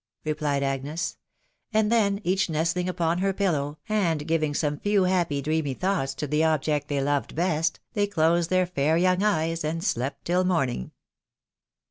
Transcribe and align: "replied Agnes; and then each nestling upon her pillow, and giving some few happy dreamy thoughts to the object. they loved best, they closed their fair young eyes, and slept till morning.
"replied 0.25 0.63
Agnes; 0.63 1.17
and 1.71 1.91
then 1.91 2.19
each 2.23 2.49
nestling 2.49 2.89
upon 2.89 3.19
her 3.19 3.31
pillow, 3.31 3.77
and 3.87 4.27
giving 4.27 4.51
some 4.51 4.79
few 4.79 5.03
happy 5.03 5.43
dreamy 5.43 5.75
thoughts 5.75 6.15
to 6.15 6.25
the 6.25 6.43
object. 6.43 6.87
they 6.87 6.99
loved 6.99 7.35
best, 7.35 7.79
they 7.93 8.07
closed 8.07 8.49
their 8.49 8.65
fair 8.65 8.97
young 8.97 9.21
eyes, 9.21 9.63
and 9.63 9.83
slept 9.83 10.25
till 10.25 10.43
morning. 10.43 10.89